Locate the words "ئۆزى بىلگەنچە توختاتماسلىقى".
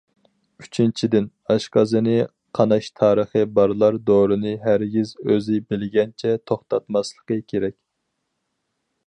5.27-7.41